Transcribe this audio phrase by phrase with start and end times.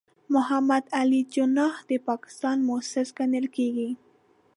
[0.33, 3.89] محمد علي جناح د پاکستان مؤسس ګڼل کېږي.